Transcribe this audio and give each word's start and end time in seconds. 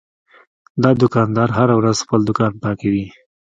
دا 0.83 0.91
دوکاندار 1.01 1.49
هره 1.57 1.73
ورځ 1.79 1.97
خپل 2.05 2.21
دوکان 2.29 2.53
پاکوي. 2.63 3.05